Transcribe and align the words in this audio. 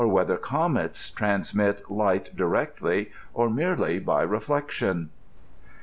63 0.01 0.15
whether 0.15 0.37
comets 0.37 1.11
transmit 1.11 1.91
light 1.91 2.35
directly 2.35 3.11
or 3.35 3.51
merely 3.51 3.99
by 3.99 4.25
reflec 4.25 4.71
tion. 4.71 5.11